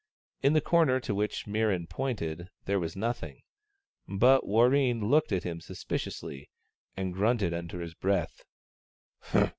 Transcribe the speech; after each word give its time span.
In 0.41 0.53
the 0.53 0.61
corner 0.61 0.99
to 1.01 1.13
which 1.13 1.45
Mirran 1.45 1.87
pointed 1.87 2.49
there 2.65 2.79
was 2.79 2.95
nothing. 2.95 3.41
But 4.07 4.47
Warreen 4.47 4.99
looked 5.11 5.31
at 5.31 5.43
him 5.43 5.61
suspiciously, 5.61 6.49
and 6.97 7.13
grunted 7.13 7.53
under 7.53 7.81
his 7.81 7.93
breath. 7.93 8.41